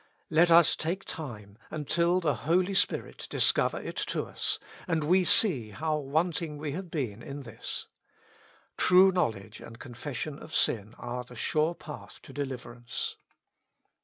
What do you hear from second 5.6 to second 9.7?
how wanting we have been in this. True knowledge